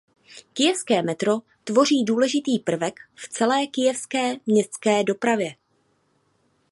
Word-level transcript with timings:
Kyjevské 0.53 1.03
metro 1.03 1.39
tvoří 1.63 2.05
důležitý 2.05 2.59
prvek 2.59 2.99
v 3.15 3.29
celé 3.29 3.67
kyjevské 3.67 4.35
městské 4.47 5.03
dopravě. 5.03 5.55